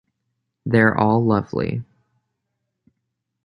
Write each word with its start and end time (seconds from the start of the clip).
They're 0.65 0.97
all 0.99 1.23
lovely. 1.23 1.83